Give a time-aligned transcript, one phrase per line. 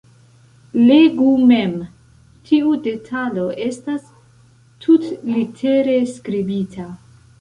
[0.85, 1.75] Legu mem:
[2.51, 4.09] tiu detalo estas
[4.87, 6.89] tutlitere skribita.